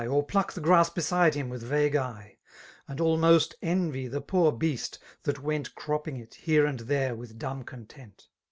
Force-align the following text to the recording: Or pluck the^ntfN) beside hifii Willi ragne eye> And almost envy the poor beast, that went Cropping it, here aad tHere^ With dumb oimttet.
Or 0.09 0.25
pluck 0.25 0.51
the^ntfN) 0.53 0.95
beside 0.95 1.33
hifii 1.33 1.47
Willi 1.47 1.67
ragne 1.67 1.97
eye> 1.99 2.37
And 2.87 2.99
almost 2.99 3.53
envy 3.61 4.07
the 4.07 4.19
poor 4.19 4.51
beast, 4.51 4.97
that 5.25 5.43
went 5.43 5.75
Cropping 5.75 6.17
it, 6.17 6.33
here 6.33 6.65
aad 6.65 6.79
tHere^ 6.87 7.15
With 7.15 7.37
dumb 7.37 7.63
oimttet. 7.63 8.25